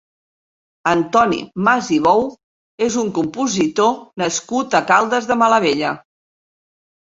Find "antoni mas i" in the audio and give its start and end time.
0.91-1.99